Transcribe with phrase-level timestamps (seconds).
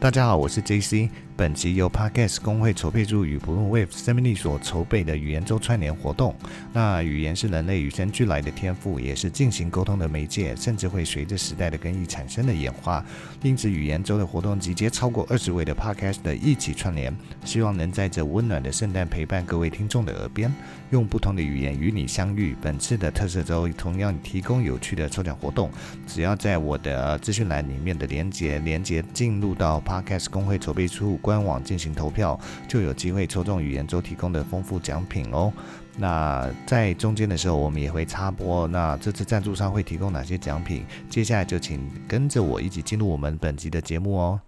[0.00, 1.10] 大家好，我是 J C。
[1.40, 6.34] 本集由 Podcast 工会筹备处与 Blue Wave Family 所筹备的语言周串联活动。
[6.70, 13.02] 那语言是人类与生俱来的天赋，也是进行沟通的媒介，甚至会随着时代的更替产生的演化。
[13.40, 17.10] 因此，语言周的活动集结超过二十位的 Podcast 的一起串联，
[17.46, 20.54] 希望能在这温暖的圣诞陪伴各位听众的耳边，
[20.90, 22.54] 用不同的语言与你相遇。
[22.60, 25.70] 本次的特色周同样提供有趣的抽奖活动，
[26.06, 31.18] 只要在我的资讯栏里面的连接连接进入到 Podcast 工会筹备处。
[31.30, 35.52] 官网进行投票，就有机会抽中语言周提供的丰富奖品哦。
[35.96, 40.84] 那在中间的时候，我们也会插播，那这次赞助商会提供哪些奖品？
[41.08, 44.40] 接下来就请跟着我一起进入我们本集的节目哦。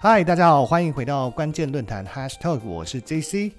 [0.00, 3.50] 嗨，大家好，欢迎回到关键论坛 Hashtag，我是 JC。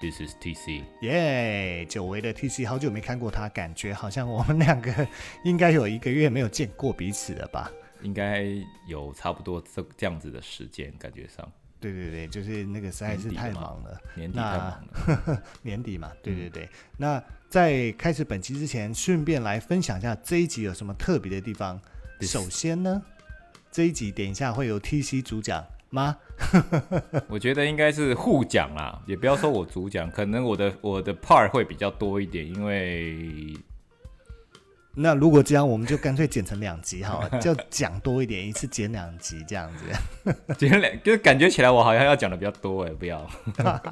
[0.00, 1.84] This is TC，耶！
[1.84, 5.06] 久违的 TC，好久没看过他，感觉好像我们两个
[5.44, 7.70] 应该有一个月没有见过彼此了吧？
[8.00, 8.46] 应该
[8.86, 11.46] 有差不多这这样子的时间，感觉上。
[11.78, 14.88] 对对对，就是那个实在是太忙了，年底太忙
[15.26, 16.10] 了， 年底嘛。
[16.22, 21.78] 对对对，那在开始本期之前，顺便来分享一下这一集有什么特别的地方。
[22.22, 23.02] 首先呢，
[23.76, 25.62] 这一集等一下会有 TC 主讲。
[25.90, 26.16] 吗？
[27.28, 33.54] 我觉得应该是互讲啦，也不要说我主讲，可能我的我的 part 会比较多一点，因为。
[34.98, 39.84] 那如果这样，我们就干脆剪成两集好了，就讲多一点，一次剪两集这样子。
[40.56, 43.30] 剪两，就感觉起来我好像要讲的比较多哎，不要。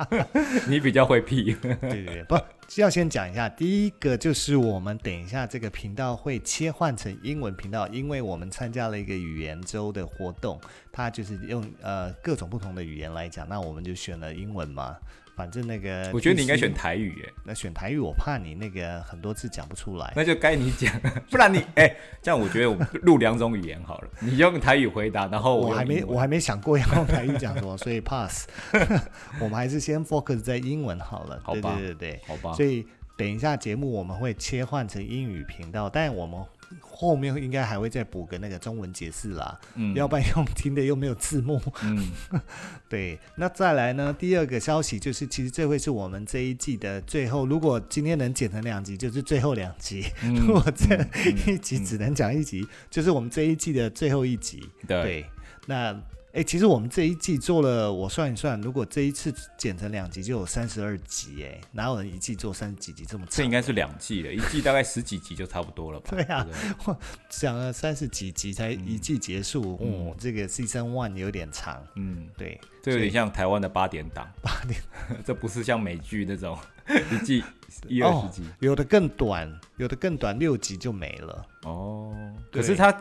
[0.66, 1.54] 你比较会屁。
[1.62, 2.38] 对对对，不
[2.76, 14.96] 要先讲一下，第一个就是我们等一下这个频道会切换成英文频道，因为我们参加了一个语言周的活动，它就是用呃各种不同的语言来讲，那我们就选了英文嘛。
[15.36, 17.32] 反正那个，我觉得你应该选台语耶。
[17.44, 20.12] 那选台语，我怕你那个很多次讲不出来。
[20.14, 20.92] 那就该你讲，
[21.31, 24.09] 不然你哎，这样我觉得我们录两种语言好了。
[24.20, 28.48] 你用台语回答，然后我还没我还没想过要用台语讲什么，所以 pass。
[29.41, 31.41] 我们还是先 focus 在英文好了。
[31.42, 32.53] 好吧，对对对，好吧。
[32.54, 32.86] 所以
[33.16, 36.44] 等一下节目我们会切换成英语频道，但我们。
[36.97, 42.09] 后面应该还会再补个那个中文解释啦，嗯，要不然用听的又没有字幕，嗯，
[42.88, 43.19] 对。
[43.37, 44.15] 那再来呢？
[44.16, 47.44] 第二个消息就是，其实这会是我们这一季的最后。
[47.47, 50.03] 如果今天能剪成两集，就是最后两集；
[50.47, 51.04] 如果这
[51.50, 54.62] 一集只能讲一集，就是我们这一季的最后一集。
[54.87, 55.27] 对，
[55.66, 56.00] 那。
[56.34, 61.45] 哎，其实我们这一季做了，我算一算，如果这一次剪成两集，就有三十二集。
[61.45, 63.37] 哎，哪有人一季做三十几集这么长？
[63.37, 66.11] 这应该是两季了，一季大概十几集就差不多了吧？
[66.17, 66.45] 对啊，
[67.28, 71.81] 讲了三十几集才一季结束，嗯，这个 season one 有点长。
[71.95, 74.28] 嗯，对，这有点像台湾的八点档。
[74.43, 74.81] 八点，
[75.25, 76.59] 这不是像美剧那种
[77.12, 77.45] 一季
[77.87, 81.47] 一二十集，有的更短，有的更短，六集就没了。
[81.62, 82.12] 哦，
[82.51, 82.93] 可是它。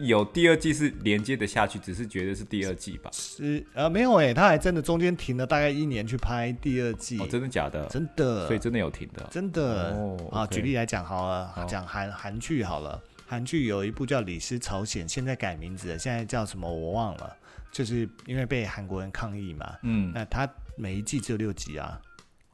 [0.00, 3.10] 有第二季是连接的下去，只是觉得是第二季吧？
[3.12, 7.18] 是呃没有哎，他还真的中间停了大概一年去拍第二季。
[7.18, 7.84] 哦，真的假的？
[7.86, 9.26] 真的，所以真的有停的。
[9.30, 17.36] 真的哦啊，举例来讲好了，讲韩韩剧好了，韩剧有一部叫《李斯朝鲜》，现在改名字了，现在叫什么我忘了，
[17.70, 19.76] 就是因为被韩国人抗议嘛。
[19.82, 22.00] 嗯，那他每一季只有六集啊。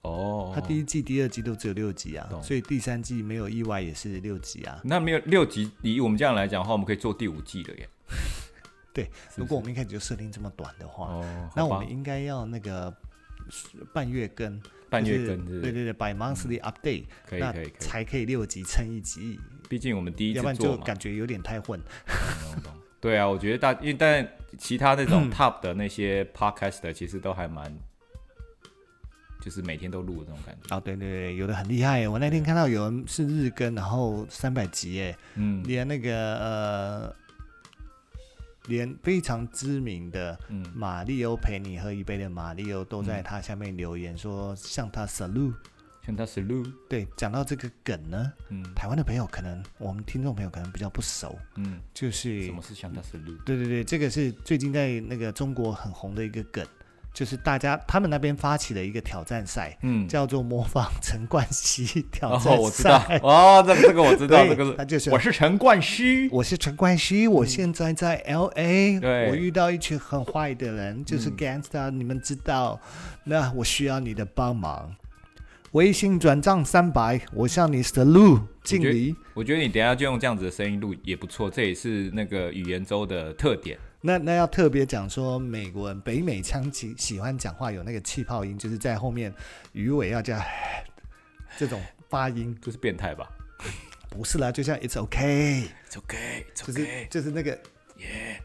[0.06, 4.80] 哦，它第一季、第二季都只有六集啊，所以第三季没有意外也是六集啊。
[4.84, 7.88] 那没有六集，以我们这样来讲的话，我们可以做第五季了耶。
[8.94, 11.20] 对，如果我们一开始就设定这么短的话，
[11.54, 12.94] 那我们应该要那个
[13.92, 19.38] 半月更，半月更，对对对，by monthly update，可以可以，才可以六集撑一集。
[19.68, 21.80] 毕竟我们第一次做就感觉有点太混。
[23.00, 27.76] 对啊，我觉得大，因为但其他那种 top 的那些 podcast 其实都还蛮。
[29.46, 32.08] 就是每天都录的那种感觉哦，对对对，有的很厉害。
[32.08, 37.16] 我那天看到有人是日更，然后三百集哎，嗯，连那个呃，
[38.66, 40.36] 连非常知名的
[40.74, 45.54] 马里欧陪你喝一杯的马里欧都在他下面留言说向他 salute，
[46.04, 46.72] 向他 salute。
[46.88, 53.44] 对，讲到这个梗呢，嗯，台湾的朋友可能我们听众朋友可能比较不熟，嗯，就是什么是向他 salute？
[53.44, 56.66] 对对对，这个是最近在那个中国很红的一个梗。
[57.16, 62.50] 就是大家他们那边发起了一个挑战赛，嗯，叫做模仿陈冠希挑战赛。
[62.50, 69.30] 哦，我知道，哦，这个这个我知道，这个他就是我是陈冠希，我是陈冠希，我现在在 L A，对。
[69.30, 72.78] 我遇到一群很坏的人，就是 gangster，你们知道，
[73.24, 74.94] 那我需要你的帮忙，
[75.72, 79.16] 微信转账三百，我向你 salute 敬礼。
[79.32, 83.78] 我觉得你等下就用这样子的声音录也不错，这也是那个语言周的特点。
[84.00, 89.32] 那那要特别讲说，美国人北美腔喜喜欢讲话有那个气泡音，就是在后面
[89.72, 90.44] 鱼尾要加
[91.58, 93.28] 这种发音，就是变态吧？
[94.08, 97.58] 不是啦，就像 It's okay，It's okay, it's 就是就是那个。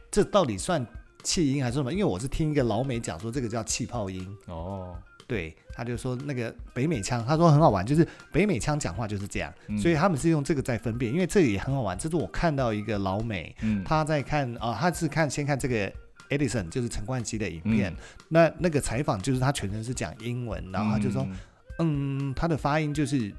[0.10, 0.86] 这到底算
[1.24, 1.92] 气音还是什么？
[1.92, 4.98] 因为我是听一个老美讲说这个叫气泡音，哦，
[5.32, 9.78] 对，他就说那个北美腔，他说很好玩，就是北美腔讲话就是这样，嗯。
[9.78, 11.98] 所以他们是用这个在分辨，因为这个也很好玩。
[11.98, 15.90] 这是我看到一个老美，嗯，他在看啊、他是看先看这个
[16.30, 17.96] Edison，就是陈冠希的影片，嗯。
[18.28, 21.26] 那那个采访就是他全程是讲英文，然后他就说，
[21.80, 23.32] 嗯，嗯，他的发音就是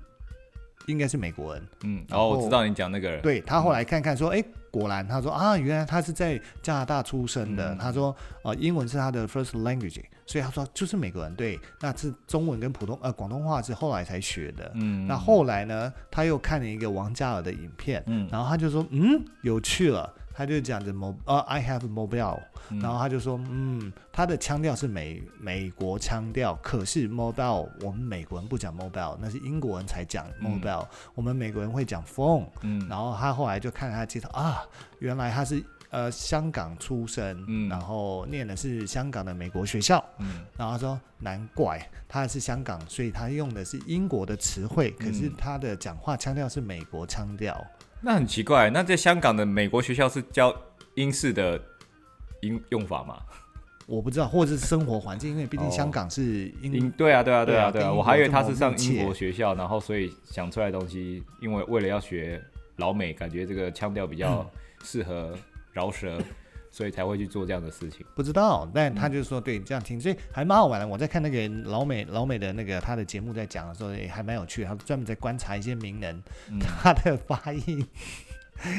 [0.86, 7.74] 应该是美国人，嗯，然后哦，我知道你讲那个人，对他后来看看说，哎、果然他说啊，原来他是在加拿大出生的。
[7.74, 7.76] 嗯。
[7.76, 11.34] 他说，呃，英文是他的 first language，所以他说就是美国人。
[11.34, 14.70] 对，那是中文跟普通呃广东话是后来才学的。
[14.74, 20.12] 嗯，那后来呢，他又看了一个王嘉尔的影片，嗯，然后他就说，嗯，有趣了。
[20.34, 22.40] 他就讲着 mo 呃，I have mobile，、
[22.70, 32.46] 嗯然后他就说，嗯，他的腔调是美美国腔调，可是 mobile 我们美国人不讲 mobile，那是英国人才讲嗯 mobile，、我们美国人会讲 phone。
[32.62, 34.62] 嗯，然后他后来就看他介绍啊，
[35.00, 37.68] 原来他是呃香港出生，嗯。
[37.68, 40.44] 然后念的是香港的美国学校，嗯。
[40.58, 47.64] 然后他说难怪他是香港，所以他用的是英国的词汇，可是嗯他的讲话腔调是美国腔调。
[48.00, 50.52] 那很奇怪，那在香港的美国学校是教
[50.96, 51.60] 英式的
[52.40, 53.22] 英用法吗？
[53.86, 62.42] 我不知道，或者是生活环境，因为毕竟哦香港是英，英对啊，对啊，对啊，对啊，我还以为他是上英国学校，然后所以想出来的东西，因为为了要学
[62.76, 64.48] 老美，感觉这个腔调比较
[64.84, 65.36] 适合
[65.72, 66.18] 饶舌，
[66.70, 68.04] 所以才会去做这样的事情。
[68.14, 70.86] 不知道，但嗯他就是说对这样听，所以还蛮好玩的。
[70.86, 74.68] 我在看那个老美老美的那个他的节目在讲的时候，也还蛮有趣的。
[74.68, 77.86] 他专门在观察一些名人，嗯他的发音，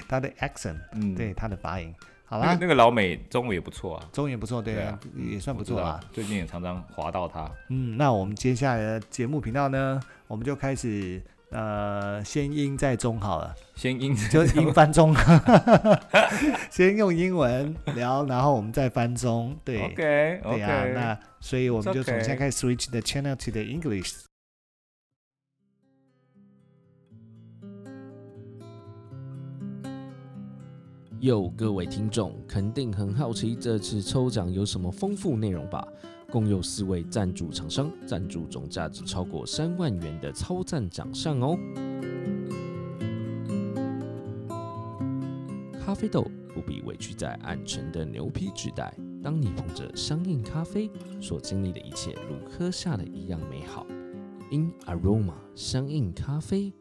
[0.08, 1.94] 他的 accent，嗯，对他的发音。
[2.26, 6.00] 好啦，那个那个老美中文也不错啊，中文也不错，对对啊也算不错啊。
[6.12, 7.52] 最近也常常滑到他。
[7.70, 11.22] 嗯，那我们接下来的节目频道呢，我们就开始
[11.54, 15.16] 呃，先英再中好了，先英就英翻中，
[16.72, 19.80] 先用英文聊，然后我们再翻中，对。
[19.84, 24.14] OK 对呀、那所以我们就从现在开始 switch the channel to the English。
[31.20, 35.88] 有各位听众肯定很好奇这次抽奖有什么丰富内容吧？
[36.34, 41.56] 共有四位赞助厂商赞助总价值超过三万元的超赞奖项哦。
[45.80, 48.92] 咖啡豆不必委屈在暗沉的牛皮纸袋，
[49.22, 50.90] 当你捧着香印咖啡，
[51.22, 53.86] 所经历的一切如喝下的一样美好。
[54.50, 56.74] In Aroma 香印咖啡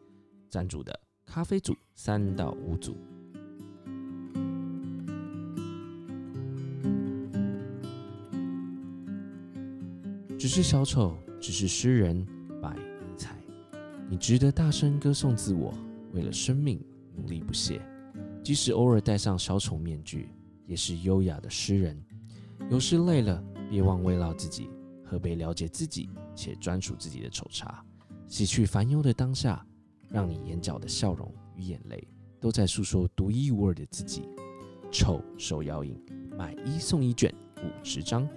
[0.49, 2.97] 赞助的咖啡组三到五组。
[10.43, 12.27] 只是小丑，只是诗人，
[12.61, 13.33] 百尼采。
[14.09, 15.73] 你值得大声歌颂自我，
[16.11, 16.83] 为了生命
[17.15, 17.81] 努力不懈。
[18.43, 20.27] 即使偶尔戴上小丑面具，
[20.65, 21.97] 也是优雅的诗人。
[22.69, 24.69] 有时累了，别忘慰劳自己，
[25.05, 27.81] 喝杯了解自己且专属自己的丑茶，
[28.27, 29.65] 洗去烦忧的当下，
[30.09, 32.05] 让你眼角的笑容与眼泪
[32.41, 34.27] 都在诉说独一无二的自己。
[34.91, 35.97] 丑手摇影，
[36.37, 38.27] 买一送一卷五十张。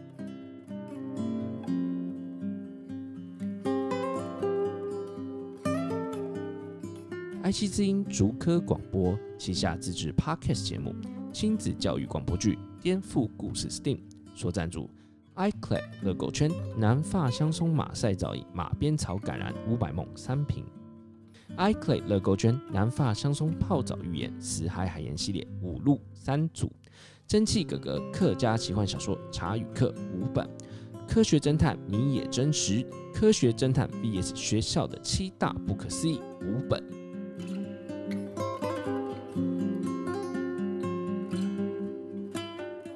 [7.47, 10.93] 爱惜之音竹科广播旗下自制 Podcast 节目
[11.33, 13.99] 亲子教育广播剧《颠覆故事 STEAM》
[14.35, 14.91] 所赞助。
[15.37, 20.65] iClay 乐狗圈南发香松马赛皂液马鞭草橄榄五百梦三瓶。
[21.57, 26.69] iClay 乐狗圈南发香松泡澡浴盐死海海盐系列五路三组。
[27.29, 30.45] 蒸汽哥哥客家奇幻小说茶语课五本。
[31.07, 32.85] 科学侦探谜也真实，
[33.15, 36.83] 科学侦探 VS 学校的七大不可思议五本。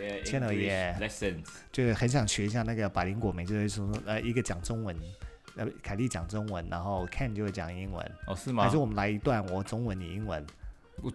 [0.00, 0.98] English yeah.
[0.98, 4.96] lessons，就是很想学一下那个百灵果美，就会说呃一个讲中文，
[5.56, 8.64] 呃凯莉讲中文，然后 Ken 就会讲英文，哦是吗？
[8.64, 10.44] 还是我们来一段我中文你英文，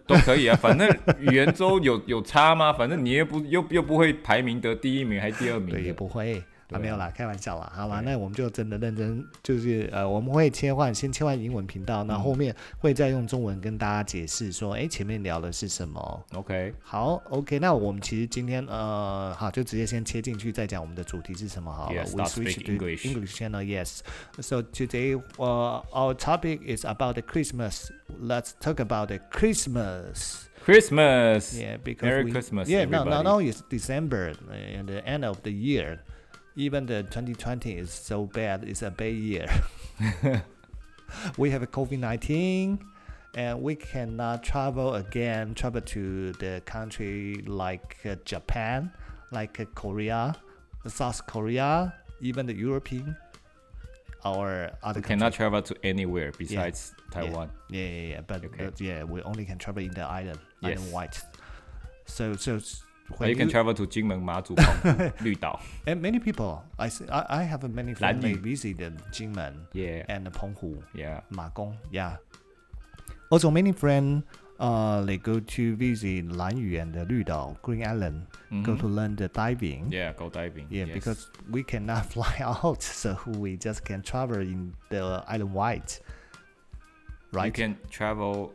[0.06, 0.88] 都可以啊，反正
[1.18, 2.72] 语言周有有差吗？
[2.72, 6.42] 反正你又不又又不会排名得第一名还第二名对，也，不会。
[6.70, 16.26] 没有啦，开玩笑啦，好吧，那我们就真的认真，就是呃，我们会切换，先切换英文频道，那嗯后面会再用中文跟大家解释说，哎，前面聊的是什么。
[16.34, 21.94] OK，好，OK，那我们其实今天呃，好，就直接先切进去，再讲我们的主题是什么好了。
[21.94, 23.06] Yeah, We start switch speak to English.
[23.06, 24.00] English channel, yes.
[24.40, 27.90] So today, uh, our topic is about the Christmas.
[28.20, 30.48] Let's talk about the Christmas.
[30.64, 31.56] Christmas.
[31.56, 33.24] Yeah, because Merry we, Christmas, Yeah, now, now, everybody.
[33.24, 36.00] now it's December uh, and the end of the year.
[36.56, 38.64] Even the 2020 is so bad.
[38.64, 39.46] It's a bad year.
[41.36, 42.78] we have COVID 19
[43.34, 48.90] and we cannot travel again, travel to the country like uh, Japan,
[49.30, 50.34] like uh, Korea,
[50.86, 53.14] South Korea, even the European
[54.24, 55.36] or other We cannot countries.
[55.36, 57.50] travel to anywhere besides Taiwan.
[57.68, 58.20] Yeah, yeah, yeah.
[58.26, 58.64] But, Okay.
[58.64, 60.78] but yeah, we only can travel in the island, Yes.
[60.78, 61.22] island white.
[62.06, 62.58] So, so
[63.18, 64.56] when you, can you, travel to Jinmen, Mazu,
[65.40, 70.04] dao And many people, I I, I have many friends they visited Jinmen yeah.
[70.08, 71.20] and Penghu, yeah.
[71.32, 72.16] Magong, yeah.
[73.30, 74.24] Also, many friends
[74.58, 78.62] uh, they go to visit Lanyu and the Ludao, Green Island, mm-hmm.
[78.62, 79.92] go to learn the diving.
[79.92, 80.66] Yeah, go diving.
[80.70, 80.94] Yeah, yes.
[80.94, 85.92] because we cannot fly out, so we just can travel in the island wide.
[87.32, 87.46] Right?
[87.46, 88.54] You can travel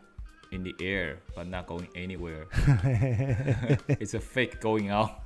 [0.52, 2.46] in the air but not going anywhere.
[3.88, 5.24] it's a fake going out.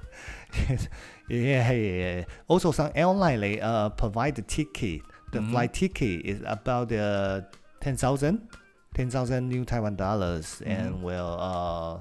[1.28, 2.24] Yeah, yeah, yeah.
[2.48, 5.02] Also, some airline they uh provide the ticket.
[5.32, 5.50] The Mhm.
[5.50, 7.42] flight ticket is about uh,
[7.82, 8.48] 10,000,
[8.94, 11.02] 10,000 new Taiwan dollars, and Mhm.
[11.02, 12.00] will uh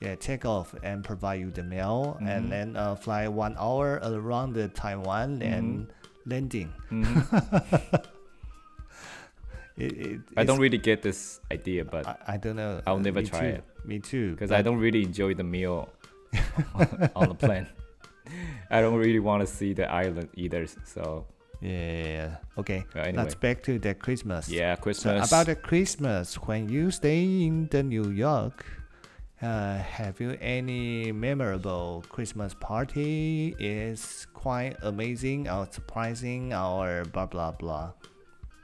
[0.00, 2.28] yeah take off and provide you the meal, Mhm.
[2.28, 5.52] and then uh fly one hour around the Taiwan Mm-hmm.
[5.54, 5.92] and
[6.26, 6.68] landing.
[9.76, 12.80] It, it, I don't really get this idea, but I, I don't know.
[12.86, 13.46] I'll Uh, never me try too.
[13.46, 13.64] it.
[13.84, 14.32] Me too.
[14.32, 15.88] because I don't really enjoy the meal
[17.14, 17.66] on the plane.
[18.70, 20.66] I don't really want to see the island either.
[20.84, 21.26] So
[21.60, 22.36] Yeah.
[22.58, 22.84] Okay.
[22.96, 24.48] uh, anyway, Let's back to the Christmas.
[24.48, 25.28] yeah, So Christmas.
[25.28, 28.64] about the Christmas, when you stay in the New York,
[29.42, 33.54] uh, have you any memorable Christmas party?
[33.60, 37.92] Is quite amazing or surprising or blah blah blah.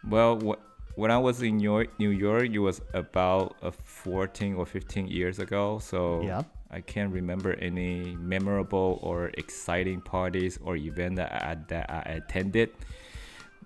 [0.09, 0.57] well,
[0.95, 5.09] when I was in New York, New York, it was about uh, 14 or 15
[5.09, 5.79] years ago.
[5.79, 6.43] So Yeah.
[6.71, 12.71] I can't remember any memorable or exciting parties or event that I, that I attended.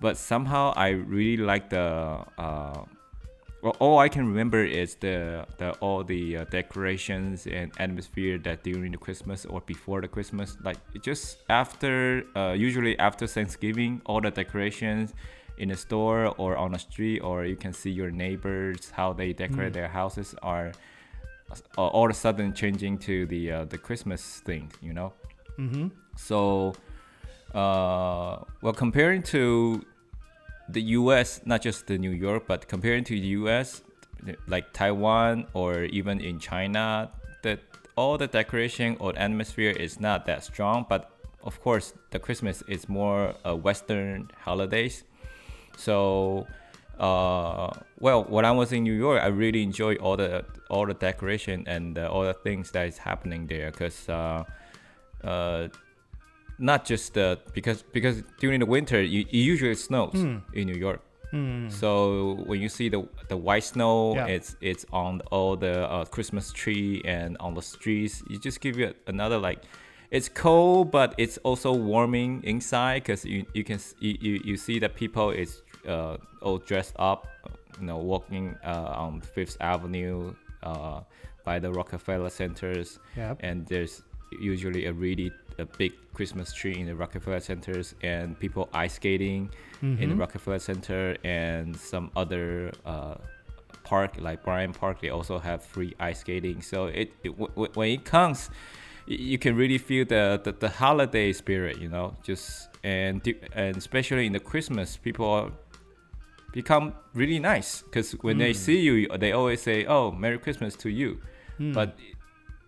[0.00, 2.25] But somehow I really like the.
[2.37, 2.85] Uh,
[3.62, 8.62] well, all I can remember is the, the all the uh, decorations and atmosphere that
[8.62, 14.21] during the Christmas or before the Christmas, like just after, uh, usually after Thanksgiving, all
[14.21, 15.14] the decorations
[15.58, 19.32] in a store or on the street, or you can see your neighbors how they
[19.32, 20.72] decorate their houses are
[21.50, 25.12] uh, all of a sudden changing to the uh, the Christmas thing, you know.
[25.58, 25.88] Mm-hmm.
[26.16, 26.75] So,
[27.54, 29.84] uh, well, comparing to
[30.68, 33.82] the U.S., not just the New York, but comparing to the U.S.,
[34.48, 37.10] like Taiwan or even in China,
[37.42, 37.60] that
[37.96, 40.84] all the decoration or atmosphere is not that strong.
[40.88, 41.10] But
[41.44, 45.04] of course, the Christmas is more uh, Western holidays.
[45.76, 46.47] So,
[46.99, 50.95] uh, well, when I was in New York, I really enjoyed all the all the
[50.95, 54.09] decoration and uh, all the things that is happening there because.
[54.09, 54.45] Uh,
[55.25, 55.68] uh,
[56.59, 57.12] not just
[57.52, 60.38] because because during the winter you, it usually snows Hmm.
[60.54, 61.00] in New York.
[61.30, 61.68] Hmm.
[61.68, 64.26] So when you see the the white snow, Yeah.
[64.26, 68.23] it's it's on all the uh, Christmas tree and on the streets.
[68.30, 69.59] It just give you another like,
[70.11, 74.78] it's cold but it's also warming inside because you you can you, you, you see
[74.78, 77.26] that people is uh, all dressed up,
[77.81, 81.00] you know, walking uh, on Fifth Avenue uh,
[81.45, 83.38] by the Rockefeller centers Yep.
[83.40, 84.02] and there's
[84.40, 89.49] usually a really a big Christmas tree in the Rockefeller centers and people ice skating
[89.83, 90.19] in the Mhm.
[90.19, 93.14] Rockefeller Center and some other uh,
[93.85, 95.00] park like Bryant Park.
[95.00, 96.61] They also have free ice skating.
[96.62, 98.50] So it, it w- w- when it comes,
[99.09, 101.78] y- you can really feel the, the, the holiday spirit.
[101.78, 103.23] You know, just and
[103.55, 105.50] and especially in the Christmas, people are
[106.56, 106.84] become
[107.20, 108.56] really nice because when they Mm.
[108.66, 111.10] see you, they always say, "Oh, Merry Christmas to you."
[111.58, 111.72] Hmm.
[111.78, 111.88] But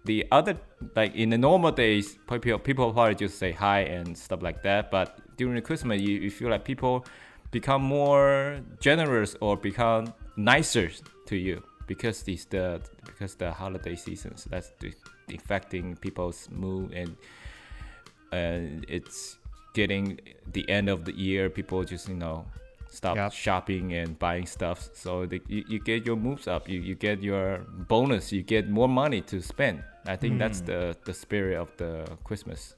[0.05, 0.55] the other,
[0.95, 4.91] like in the normal days, people people probably just say hi and stuff like that.
[4.91, 6.95] But during the Christmas, you, you feel like people
[7.51, 10.89] become more generous or become nicer
[11.31, 14.71] to you because these the because the holiday seasons that's
[15.39, 17.17] affecting people's mood and
[18.33, 19.39] and it's
[19.75, 20.19] getting
[20.53, 21.49] the end of the year.
[21.51, 22.45] People just you know
[22.99, 23.33] stop Yep.
[23.33, 24.79] shopping and buying stuff.
[24.93, 26.69] So the, you, you get your moves up.
[26.69, 27.47] You, you get your
[27.89, 28.33] bonus.
[28.37, 29.77] You get more money to spend.
[30.07, 30.67] I think that's Mm.
[30.71, 31.93] the the spirit of the
[32.29, 32.75] Christmas.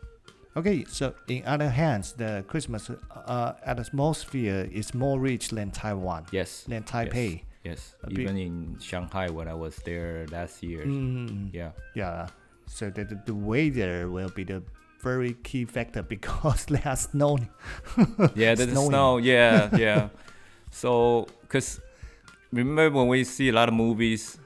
[0.59, 6.65] Okay, so in other hands, the Christmas uh, atmosphere is more rich than Taiwan, Yes.
[6.69, 7.43] than Taipei.
[7.65, 7.95] Yes.
[8.09, 10.85] Bit- Even in Shanghai when I was there last year.
[10.85, 11.71] Mm, Yeah.
[11.95, 12.27] yeah,
[12.67, 14.63] so the, the, the weather will be the
[15.03, 17.39] very key factor because there are snow.
[18.35, 18.89] Yeah, the, Snowing.
[18.89, 19.17] snow.
[19.19, 20.09] Yeah, yeah.
[20.71, 21.81] so, cause
[22.53, 24.39] remember when we see a lot of movies,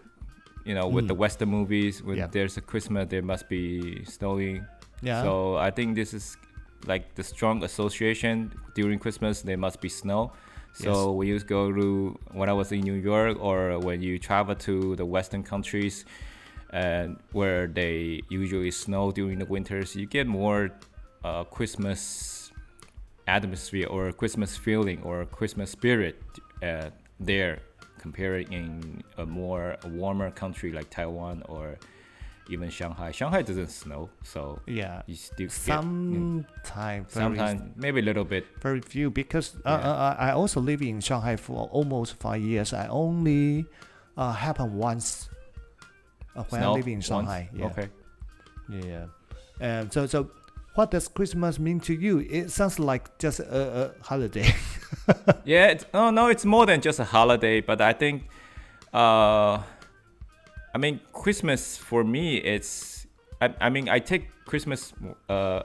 [0.65, 1.09] you know, with Mm.
[1.09, 2.27] the Western movies, when Yeah.
[2.29, 4.65] there's a Christmas, there must be snowing.
[5.03, 5.23] Yeah.
[5.23, 6.37] So I think this is
[6.87, 9.43] like the strong association during Christmas.
[9.43, 10.33] There must be snow.
[10.75, 11.17] So Yes.
[11.17, 14.97] when you go to when I was in New York or when you travel to
[14.97, 16.05] the Western countries,
[16.75, 20.71] and where they usually snow during the winters, you get more
[21.23, 22.50] uh, Christmas
[23.26, 26.21] atmosphere or Christmas feeling or Christmas spirit
[26.62, 26.90] uh,
[27.21, 27.61] there
[27.99, 31.78] compared in a more warmer country like Taiwan or
[32.50, 33.11] even Shanghai.
[33.12, 35.00] Shanghai doesn't snow, so yeah.
[35.07, 38.45] you still Sometimes, very, sometimes maybe a little bit.
[38.61, 39.90] very few because uh, Yeah.
[39.90, 42.75] uh, I also live in Shanghai for almost five years.
[42.75, 43.64] I only
[44.19, 45.31] uh, happened once
[46.37, 47.00] uh, when snow I live in.
[47.00, 47.50] Shanghai.
[47.55, 47.67] Yeah.
[47.67, 47.88] Okay.
[48.69, 49.07] Yeah.
[49.61, 50.31] Um, so, so
[50.75, 52.19] what does Christmas mean to you?
[52.19, 54.55] It sounds like just a, a holiday.
[55.45, 58.29] Yeah, it's, no, no, it's more than just a holiday, but I think,
[58.95, 59.59] uh,
[60.75, 63.07] I mean, Christmas for me, it's,
[63.43, 64.95] I, I mean, I take Christmas,
[65.29, 65.64] uh,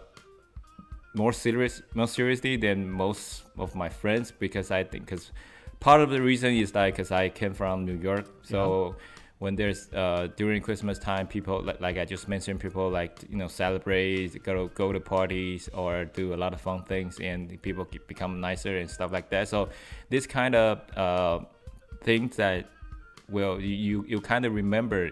[1.15, 5.31] more serious, more seriously than most of my friends because I think, because
[5.79, 8.95] part of the reason is that because I came from New York, so
[9.39, 13.37] when there's uh during Christmas time, people like, like I just mentioned, people like you
[13.37, 17.61] know celebrate, go to go to parties or do a lot of fun things, and
[17.61, 19.47] people become nicer and stuff like that.
[19.47, 19.69] So
[20.09, 21.39] this kind of uh
[22.03, 22.69] things that
[23.29, 25.11] well you you, you kind of remember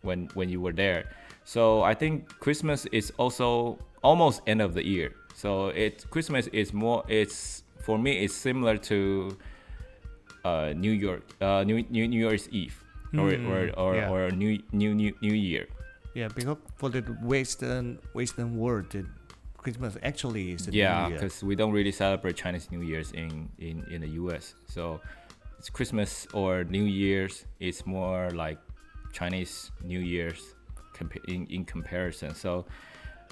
[0.00, 1.10] when when you were there.
[1.44, 5.12] So I think Christmas is also almost end of the year.
[5.34, 9.36] So it Christmas is more it's for me it's similar to
[10.44, 12.81] uh, New York uh, New, New New Year's Eve
[13.18, 14.10] or Hmm, or or, yeah.
[14.10, 15.66] or New New New New Year.
[16.14, 19.04] yeah, because for the Western Western world, the
[19.56, 21.16] Christmas actually is the Yeah, Year.
[21.18, 24.54] because we don't really celebrate Chinese New Year's in in in the U.S.
[24.66, 25.00] So
[25.58, 27.44] it's Christmas or New Year's.
[27.60, 28.58] It's more like
[29.12, 30.54] Chinese New Year's
[31.28, 32.34] in in comparison.
[32.34, 32.64] So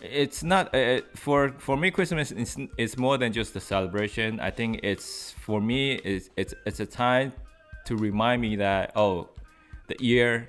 [0.03, 1.91] it's not uh, for for me.
[1.91, 4.41] Christmas is is more than just a celebration.
[4.41, 7.33] I think it's for me it's it's it's a time
[7.87, 9.29] to remind me that oh,
[9.91, 10.49] the year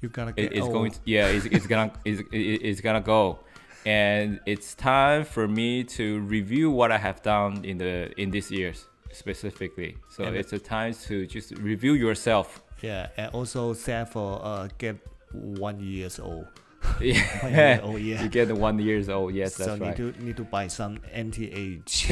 [0.00, 0.72] You're gonna it, get it's old.
[0.72, 3.38] going to, yeah it's, it's gonna it's, it's gonna go
[3.86, 6.04] and it's time for me to
[6.36, 10.58] review what i have done in the in this years specifically so And- it's a
[10.58, 14.96] time to just review yourself yeah, and also set for uh get
[15.32, 16.46] one years old.
[17.00, 18.22] One year yeah old, yeah.
[18.22, 21.00] you get one years old yes so that's need right to need to buy some
[21.12, 22.06] anti-age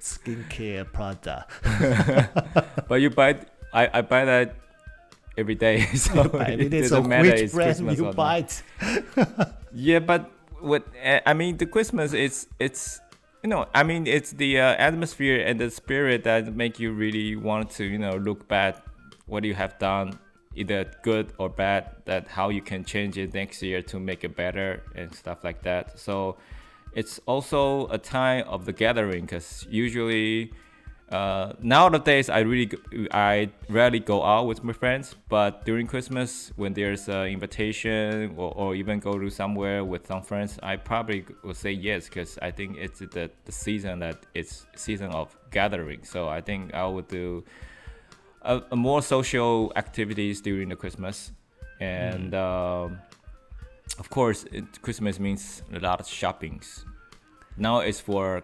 [0.00, 1.50] skincare product.
[2.88, 3.30] but you buy
[3.72, 4.54] i i buy that
[5.36, 8.46] every day so it it is doesn't so matter which it's brand Christmas you buy.
[9.72, 10.86] Yeah, but what
[11.26, 13.00] I mean, the Christmas, it's it's
[13.42, 17.36] you know, I mean, it's the uh, atmosphere and the spirit that make you really
[17.36, 18.76] want to you know look back
[19.26, 20.18] what you have done,
[20.54, 21.90] either good or bad.
[22.06, 25.62] That how you can change it next year to make it better and stuff like
[25.62, 25.98] that.
[25.98, 26.36] So
[26.94, 30.52] it's also a time of the gathering because usually
[31.10, 32.70] uh, nowadays I really
[33.12, 38.52] I rarely go out with my friends, but during Christmas when there's an invitation or,
[38.56, 42.50] or even go to somewhere with some friends, I probably will say yes because I
[42.50, 46.04] think it's the, the season that it's season of gathering.
[46.04, 47.44] So I think I would do
[48.42, 51.32] a, a more social activities during the Christmas,
[51.80, 52.98] and um,
[53.98, 56.86] of course it, Christmas means a lot of shoppings.
[57.58, 58.42] Now it's for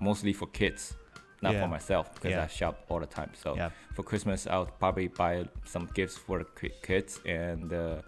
[0.00, 0.96] mostly for kids
[1.42, 1.62] not Yeah.
[1.62, 2.44] for myself because Yeah.
[2.44, 3.30] I shop all the time.
[3.34, 3.70] So Yeah.
[3.94, 8.02] for Christmas, I'll probably buy some gifts for the kids, and uh,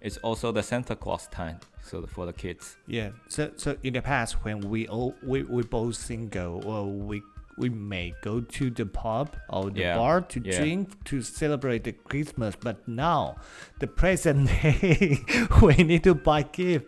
[0.00, 2.76] it's also the Santa Claus time, so the- for the kids.
[2.86, 3.10] Yeah.
[3.28, 7.22] So so in the past when we all we, we both single or we
[7.56, 10.58] we may go to the pub or the Yeah, bar to yeah.
[10.58, 13.36] drink to celebrate the Christmas, but now
[13.78, 15.18] the present day
[15.62, 16.86] we need to buy gift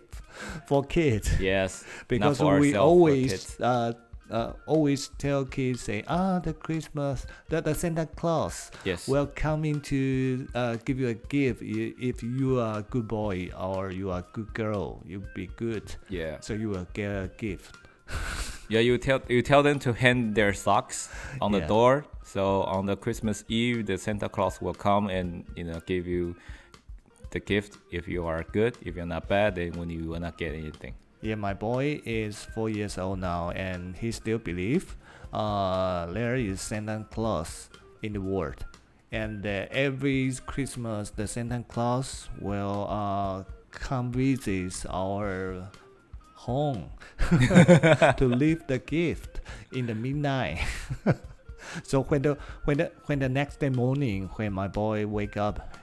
[0.66, 3.60] for kids Yes, because for we always kids.
[3.60, 3.92] uh,
[4.30, 9.80] uh, always tell kids say ah the Christmas the, the Santa Claus yes, will coming
[9.82, 14.20] to uh, give you a gift if you are a good boy or you are
[14.20, 16.38] a good girl you be good yeah.
[16.40, 17.76] so you will get a gift
[18.68, 21.08] Yeah, you tell you tell them to hang their socks
[21.40, 21.68] on the Yeah.
[21.68, 22.04] door.
[22.24, 26.34] So on the Christmas Eve, the Santa Claus will come and you know give you
[27.30, 28.76] the gift if you are good.
[28.82, 30.94] If you're not bad, then when you will not get anything.
[31.26, 34.94] Yeah, my boy is four years old now, and he still believe
[35.32, 37.68] uh, there is Santa Claus
[38.00, 38.64] in the world,
[39.10, 45.66] and uh, every Christmas the Santa Claus will uh, come visit our
[46.46, 49.40] home to leave the gift
[49.72, 50.62] in the midnight.
[51.82, 55.74] so when the when the when the next day morning when my boy wake up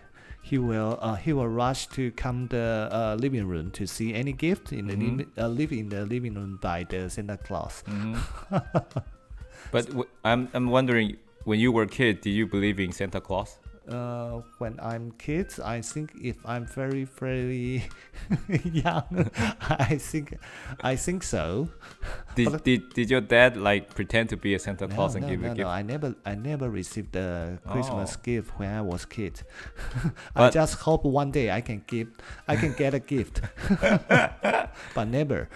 [0.44, 4.34] he will uh, he will rush to come the uh, living room to see any
[4.34, 5.26] gift in the Mhm.
[5.40, 7.82] uh, live in the living room by the Santa Claus.
[7.88, 8.20] hmm
[9.72, 13.22] but w- I'm I'm wondering, when you were a kid, did you believe in Santa
[13.22, 13.58] Claus?
[13.86, 17.84] Uh, when I'm kids, I think if I'm very very
[18.64, 19.30] young,
[19.62, 20.38] I think
[20.82, 21.68] I think so.
[22.36, 25.24] Did, But- did did your dad like pretend to be a Santa No, Claus and
[25.26, 25.66] no, give you no, a gift?
[25.68, 25.70] no.
[25.70, 28.22] I never, I never received a Christmas Oh.
[28.24, 29.42] gift when I was kid.
[30.36, 32.08] I just hope one day I can give,
[32.48, 33.42] I can get a gift,
[34.96, 35.50] but never.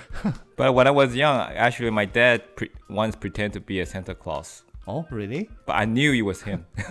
[0.55, 4.13] But when I was young, actually, my dad pre- once pretended to be a Santa
[4.15, 4.63] Claus.
[4.89, 5.49] Oh, really?
[5.65, 6.65] But I knew it was him.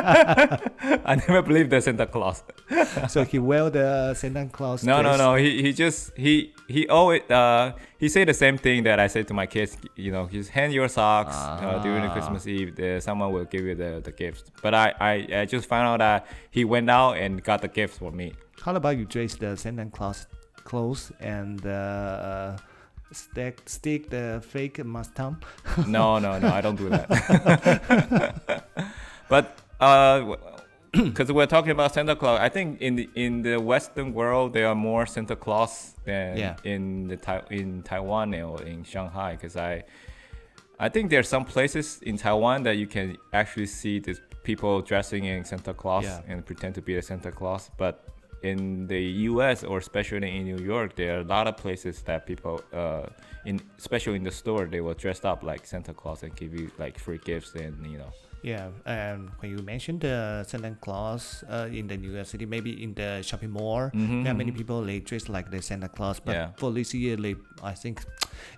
[0.00, 2.42] I never believed the Santa Claus.
[3.08, 4.84] so he wear the Santa Claus.
[4.84, 5.18] No, no, dress?
[5.18, 5.34] no.
[5.34, 9.22] He, he just he he always uh he said the same thing that I say
[9.24, 9.76] to my kids.
[9.96, 12.12] You know, just hand your socks uh, during the Ah.
[12.12, 12.76] Christmas Eve.
[12.76, 14.50] The, someone will give you the the gift.
[14.62, 17.98] But I, I I just found out that he went out and got the gift
[17.98, 18.34] for me.
[18.62, 20.26] How about you dress the Santa Claus
[20.64, 22.56] clothes and uh,
[23.12, 25.34] stick stick the fake mustache?
[25.86, 26.48] No, no, no.
[26.48, 27.08] I don't do that.
[29.28, 30.36] but uh,
[30.92, 34.68] because we're talking about Santa Claus, I think in the in the Western world there
[34.68, 36.56] are more Santa Claus than Yeah.
[36.64, 39.32] in the in Taiwan or in Shanghai.
[39.32, 39.84] Because I
[40.78, 44.80] I think there are some places in Taiwan that you can actually see the people
[44.80, 46.20] dressing in Santa Claus Yeah.
[46.28, 48.04] and pretend to be a Santa Claus, but
[48.42, 49.00] in the
[49.30, 49.64] U.S.
[49.64, 53.06] or especially in New York, there are a lot of places that people, uh,
[53.44, 56.70] in especially in the store, they will dress up like Santa Claus and give you
[56.78, 58.12] like free gifts and you know.
[58.42, 62.82] Yeah, and when you mentioned the Santa Claus uh, in the New York City, maybe
[62.82, 64.56] in the shopping mall, Mhm, there are many mhm.
[64.56, 66.20] people they dress like the Santa Claus.
[66.20, 66.48] But Yeah.
[66.56, 68.00] for this year, they, I think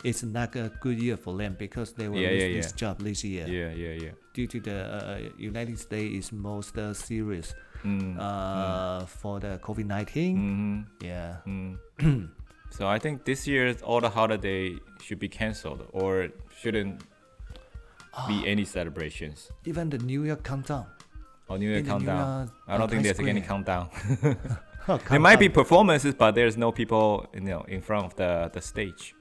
[0.05, 3.01] it's not a good year for them because they will Yeah, lose yeah, this job
[3.03, 4.13] this year Yeah, yeah, yeah.
[4.33, 7.53] due to the uh, United States is most uh, serious
[7.85, 10.37] Mm, uh, for the COVID nineteen.
[10.39, 11.37] mhm, Yeah.
[11.47, 11.77] mm.
[12.71, 16.29] so I think this year all the holiday should be cancelled or
[16.61, 17.03] shouldn't
[18.29, 19.51] be any celebrations.
[19.65, 20.87] Even the New Year countdown.
[21.49, 22.47] Or New Year In the New countdown.
[22.47, 23.89] Year, I don't uh, think there's any countdown.
[24.89, 28.51] Oh, There might be performances, but there's no people, you know, in front of the
[28.53, 29.15] the stage.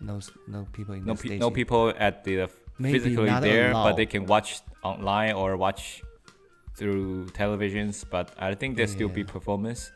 [0.00, 0.18] no
[0.48, 1.40] no people in No, the pe- stage.
[1.40, 4.48] no people at the Maybe physically there, but they can watch
[4.82, 6.02] online or watch
[6.74, 8.04] through televisions.
[8.08, 9.92] But I think there still be performance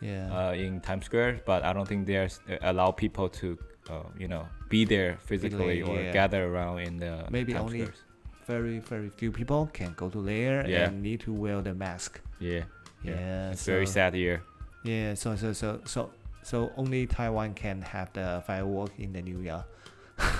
[0.00, 0.30] Yeah.
[0.50, 1.40] uh, in Times Square.
[1.46, 3.58] But I don't think there's uh, allow people to,
[3.90, 6.12] uh, you know, be there physically or yeah.
[6.12, 8.02] gather around in the Maybe Times only- Squares.
[8.46, 10.88] very very few people can go to there Yeah.
[10.88, 12.20] and need to wear the mask.
[12.40, 12.64] Yeah,
[13.04, 13.12] Yeah.
[13.20, 13.50] yeah.
[13.52, 14.40] It's very sad here.
[14.84, 15.14] Yeah.
[15.14, 16.10] So so so so
[16.42, 19.64] so only Taiwan can have the firework in the New Year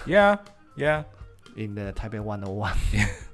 [0.06, 0.36] Yeah,
[0.76, 1.02] yeah.
[1.56, 2.72] in the Taipei 101.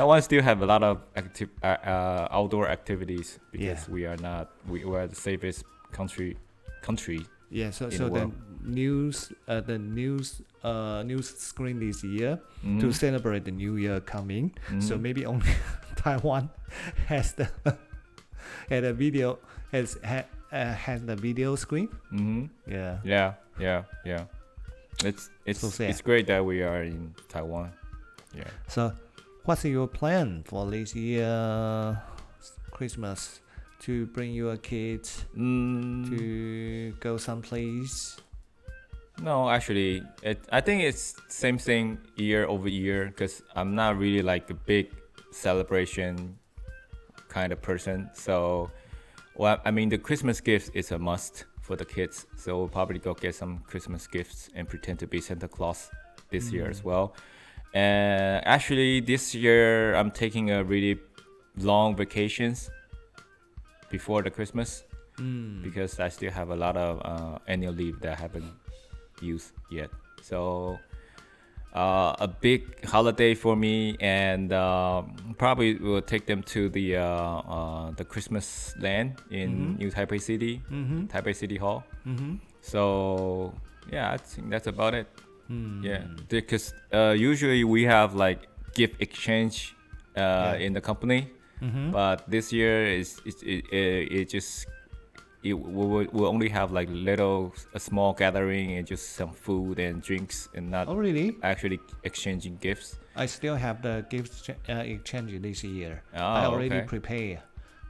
[0.00, 3.94] Taiwan still have a lot of active uh, uh, outdoor activities because Yeah.
[3.94, 6.36] we are not we were the safest country
[6.82, 7.20] country.
[7.50, 7.70] Yeah.
[7.70, 8.26] So so the the
[8.64, 12.38] news uh, the news uh news screen this year
[12.80, 12.94] to Mhm.
[12.94, 14.52] celebrate the New Year coming.
[14.80, 15.00] So Mhm.
[15.02, 15.52] maybe only
[16.00, 16.48] Taiwan
[17.12, 17.46] has the
[18.70, 19.38] had a video
[19.72, 21.88] has ha, uh, has the video screen.
[22.12, 22.48] Mhm.
[22.66, 22.98] Yeah.
[23.04, 24.24] Yeah, yeah, yeah.
[25.04, 27.72] It's it's So it's great that we are in Taiwan.
[28.34, 28.46] Yeah.
[28.68, 28.92] So,
[29.44, 32.00] what's your plan for this year
[32.70, 33.40] Christmas?
[33.84, 38.18] To bring your kids Mm, to go someplace?
[39.22, 44.20] no, actually, it I think it's same thing year over year because I'm not really
[44.22, 44.90] like a big
[45.32, 46.36] celebration
[47.28, 48.10] kind of person.
[48.12, 48.70] So,
[49.34, 52.26] well, I mean, the Christmas gifts is a must for the kids.
[52.36, 55.90] So we'll probably go get some Christmas gifts and pretend to be Santa Claus
[56.30, 56.84] this year as Mm.
[56.84, 57.14] well.
[57.74, 60.98] And actually, this year I'm taking a really
[61.56, 62.70] long vacations
[63.90, 64.84] before the Christmas
[65.18, 65.62] Mm.
[65.62, 68.50] because I still have a lot of uh, annual leave that I haven't
[69.20, 69.90] used yet.
[70.22, 70.78] So
[71.74, 75.02] uh, a big holiday for me, and uh,
[75.36, 79.78] probably will take them to the uh, uh, the Christmas land in Mhm.
[79.78, 81.06] New Taipei City, Mm-hmm.
[81.12, 81.84] Taipei City Hall.
[82.06, 82.36] Mm-hmm.
[82.62, 83.52] So
[83.92, 85.06] yeah, I think that's about it.
[85.50, 85.82] Hmm.
[85.82, 89.74] Yeah, because uh, usually we have like gift exchange
[90.16, 90.20] uh,
[90.54, 90.66] Yeah.
[90.66, 91.26] in the company,
[91.60, 91.90] Mm-hmm.
[91.90, 94.64] but this year is it it, it, it just
[95.42, 99.78] it we will we'll only have like little a small gathering and just some food
[99.78, 101.36] and drinks and not oh, really?
[101.42, 102.96] actually exchanging gifts.
[103.16, 106.02] I still have the gift uh, exchange this year.
[106.14, 106.86] Oh, I already okay.
[106.86, 107.42] prepare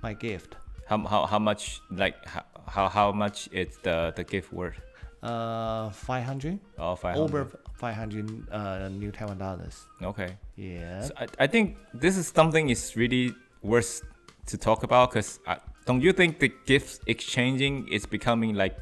[0.03, 0.57] my gift.
[0.89, 4.81] How how how much like how how, how much is the the gift worth?
[5.23, 6.59] Uh, 500?
[6.79, 9.85] Oh, five Over 500 uh, New Taiwan dollars.
[10.03, 10.37] Okay.
[10.57, 11.03] Yeah.
[11.03, 14.03] So I, I think this is something is really worth
[14.47, 15.39] to talk about because
[15.87, 18.77] don't you think the gift exchanging is becoming like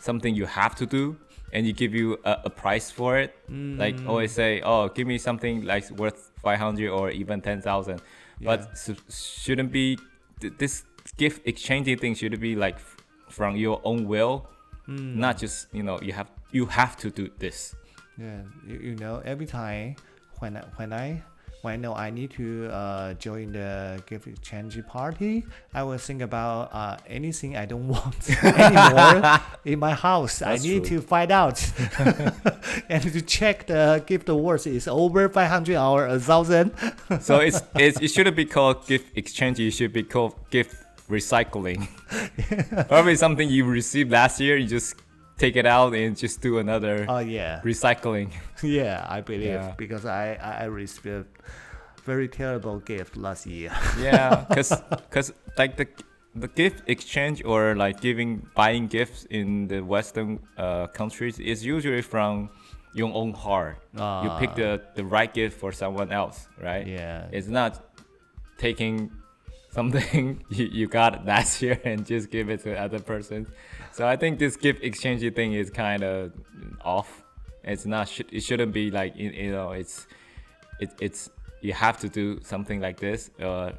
[0.00, 1.16] something you have to do
[1.52, 4.08] and you give you a, a price for it like Mm.
[4.08, 8.00] always say oh give me something like worth 500 or even 10000
[8.40, 8.90] but s
[9.42, 9.98] shouldn't be
[10.40, 10.84] th- this
[11.16, 12.96] gift exchanging thing should be like f-
[13.28, 14.46] from your own will
[14.90, 15.14] Mm.
[15.16, 17.76] not just you know you have you have to do this
[18.20, 19.96] Yeah, you, you know, every time
[20.40, 21.22] when I, when I
[21.62, 26.22] when I know I need to uh, join the gift exchange party, I will think
[26.22, 30.40] about uh, anything I don't want anymore in my house.
[30.42, 31.00] I need true.
[31.00, 31.60] to find out
[32.88, 36.72] and to check the gift worth is over 500 or a thousand.
[37.20, 39.60] so it's, it's it shouldn't be called gift exchange.
[39.60, 40.76] It should be called gift
[41.10, 41.88] recycling.
[42.88, 44.56] Probably something you received last year.
[44.56, 44.94] You just
[45.38, 48.30] take it out and just do another Oh yeah, recycling.
[48.62, 49.74] yeah, I believe Yeah.
[49.76, 51.26] because I I, received
[52.04, 53.70] very terrible gift last year.
[54.00, 54.70] Yeah, because
[55.08, 55.86] because like the
[56.34, 62.02] the gift exchange or like giving buying gifts in the Western uh, countries is usually
[62.02, 62.50] from
[62.94, 63.76] your own heart.
[63.94, 64.60] you pick Ah.
[64.60, 66.86] the the right gift for someone else, right?
[66.86, 67.28] Yeah.
[67.32, 67.72] It's not
[68.58, 69.10] taking
[69.70, 73.46] something you, you got last year and just give it to other person.
[73.92, 76.32] So I think this gift exchange thing is kind of
[76.84, 77.22] off.
[77.64, 78.10] It's not.
[78.32, 79.72] It shouldn't be like you you know.
[79.72, 80.06] It's
[80.78, 81.30] it, it's
[81.60, 83.30] you have to do something like this.
[83.40, 83.72] Uh,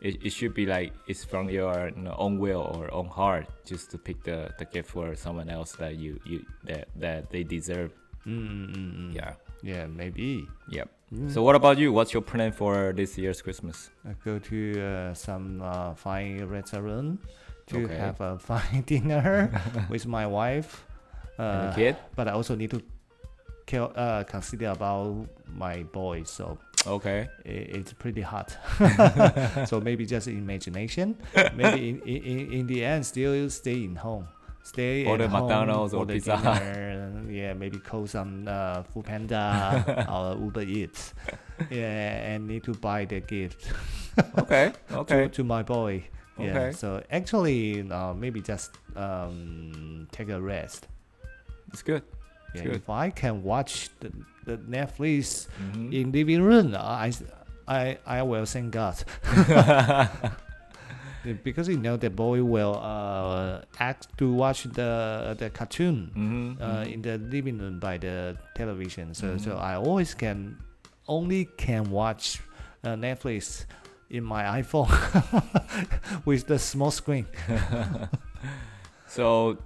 [0.00, 3.46] it, it should be like it's from your you know, own will or own heart,
[3.64, 7.42] just to pick the, the gift for someone else that you you that that they
[7.42, 7.92] deserve.
[8.26, 9.14] Mm-mm-mm.
[9.14, 9.34] Yeah.
[9.62, 10.46] Yeah, maybe.
[10.70, 10.88] Yep.
[11.28, 11.92] So what about you?
[11.92, 13.90] What's your plan for this year's Christmas?
[14.04, 17.20] I go to uh, some uh, fine restaurant
[17.68, 17.96] to Okay.
[17.96, 19.50] have a fine dinner
[19.88, 20.84] with my wife.
[21.38, 21.96] Uh, kid?
[22.16, 22.82] But I also need to
[23.78, 27.28] uh, consider about my boy, so Okay.
[27.44, 28.56] i it's pretty hot.
[29.66, 31.16] so maybe just imagination.
[31.54, 34.26] maybe in, in, in- in the end, still stay in home.
[34.66, 40.06] Stay Order at home, McDonald's or Pizza dinner, yeah, maybe call some uh, Food Panda
[40.10, 41.14] or Uber Eats.
[41.70, 43.70] Yeah, and need to buy the gift
[44.38, 44.72] Okay.
[44.88, 45.28] to, Okay.
[45.28, 46.02] to my boy.
[46.38, 46.50] Yeah.
[46.50, 46.72] Okay.
[46.72, 50.88] So actually, uh, maybe just um, take a rest.
[51.72, 52.02] It's good.
[52.54, 52.74] Yeah, Good.
[52.76, 54.10] if I can watch the,
[54.46, 55.92] the Netflix Mhm.
[55.94, 57.12] in living room, I,
[57.68, 58.96] I, I will thank God.
[61.34, 66.84] Because you know the boy will uh, act to watch the the cartoon Mhm, uh,
[66.84, 66.92] mhm.
[66.92, 69.14] in the living room by the television.
[69.14, 69.60] So so Mhm.
[69.60, 70.56] I always can
[71.08, 72.40] only can watch
[72.84, 73.66] uh, Netflix
[74.10, 74.86] in my iPhone
[76.24, 77.26] with the small screen.
[79.08, 79.58] So,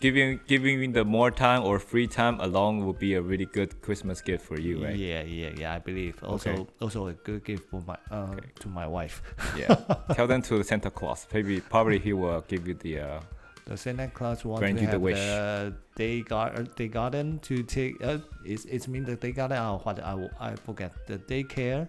[0.00, 4.20] giving giving the more time or free time alone would be a really good Christmas
[4.20, 4.96] gift for you, right?
[4.96, 5.74] Yeah, yeah, yeah.
[5.74, 6.66] I believe also Okay.
[6.80, 8.48] also a good gift for my uh, Okay.
[8.60, 9.22] to my wife.
[9.56, 9.74] Yeah.
[10.14, 11.26] Tell them to Santa Claus.
[11.32, 13.00] Maybe probably he will give you the.
[13.00, 13.20] Uh,
[13.68, 15.20] The Santa Claus want Grant to you the wish.
[15.20, 18.00] the day garden, day garden to take.
[18.00, 19.58] Uh, it's it's mean the day garden.
[19.60, 21.84] Uh, what I I forget the daycare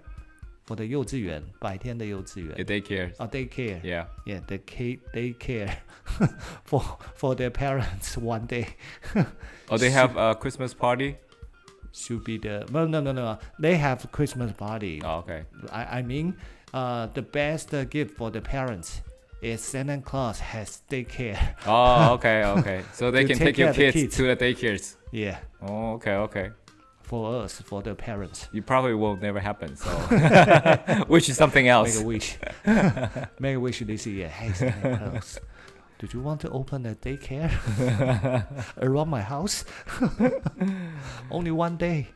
[0.68, 3.12] for the 幼稚园白天的幼稚园 the daycare.
[3.18, 3.80] Oh, daycare.
[3.82, 4.06] Yeah.
[4.24, 5.70] Yeah, the K daycare
[6.64, 6.82] for
[7.14, 8.66] for their parents one day
[9.70, 11.16] Oh, they have a Christmas party.
[11.92, 13.38] should be the no no no no.
[13.60, 15.00] They have Christmas party.
[15.04, 15.44] Oh, okay.
[15.70, 16.34] I I mean,
[16.72, 19.00] uh, the best uh, gift for the parents
[19.40, 21.38] is Santa Claus has daycare.
[21.66, 22.80] Oh, okay, okay.
[22.92, 24.16] So they To can take take your care of the kids, kids.
[24.16, 24.96] to the daycares.
[25.12, 26.50] Yeah, Oh, okay, okay.
[27.09, 28.47] for us, for the parents.
[28.51, 29.75] You probably will never happen.
[29.75, 29.89] So,
[31.07, 31.95] which is something else.
[31.95, 32.37] Make a wish.
[33.39, 34.29] Make a wish this year.
[34.29, 35.39] Hey, Santa Claus.
[35.97, 37.49] Did you want to open a daycare
[38.77, 39.65] around my house?
[41.31, 42.09] only one day.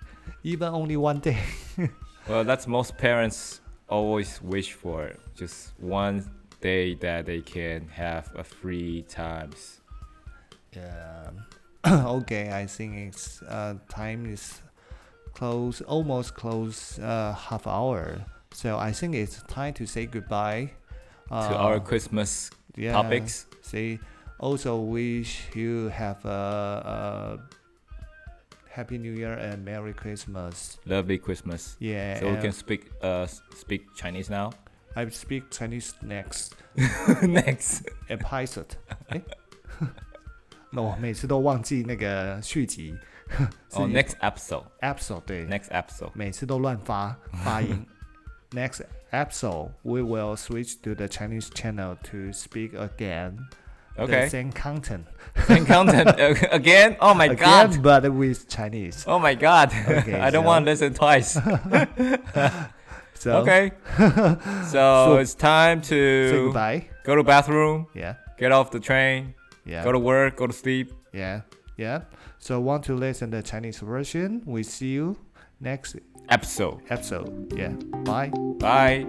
[0.43, 1.39] Even only one day.
[2.29, 5.11] Well, that's most parents always wish for.
[5.35, 6.29] Just one
[6.61, 9.81] day that they can have a free times.
[10.71, 11.31] Yeah.
[11.87, 14.61] okay, I think it's uh, time is
[15.42, 18.24] close, almost close, uh, half hour.
[18.52, 20.72] So I think it's time to say goodbye.
[21.30, 23.46] Uh, to our Christmas yeah, topics.
[23.60, 24.00] Say
[24.40, 27.38] also wish you have a, a
[28.70, 30.78] Happy New Year and Merry Christmas.
[30.86, 31.76] Lovely Christmas.
[31.80, 32.20] Yeah.
[32.20, 34.52] So we and can speak uh s- speak Chinese now.
[34.96, 36.54] I speak Chinese next
[37.22, 37.82] Next.
[38.08, 38.74] episode
[39.08, 39.22] 哎。
[40.70, 42.96] 那我每次都忘记那个续集。
[43.32, 44.64] 是 Oh, next episode.
[44.80, 46.10] episode 对 Next episode.
[46.14, 47.86] 每次都乱发发音。
[48.52, 48.80] Next
[49.12, 53.36] episode, we will switch to the Chinese channel to speak again
[53.96, 54.28] the Okay.
[54.30, 55.04] same content
[55.46, 56.96] Same content uh, again.
[57.00, 57.82] Oh my again, god.
[57.82, 59.04] but with Chinese.
[59.06, 59.70] Oh my god.
[59.86, 61.36] Okay, I don't so- want to listen twice.
[63.14, 63.72] So Okay.
[63.96, 66.86] so So- it's time say to goodbye.
[67.04, 69.34] go to bathroom, Yeah, get off the train,
[69.66, 70.92] yeah, go to work, go to sleep.
[71.12, 71.40] yeah,
[71.76, 72.02] yeah.
[72.43, 74.41] So want to listen the Chinese version?
[74.45, 75.15] We see you
[75.61, 75.95] next
[76.27, 76.81] Episode.
[76.89, 77.53] episode.
[77.55, 77.69] Yeah,
[78.03, 78.31] bye.
[78.59, 79.07] Bye.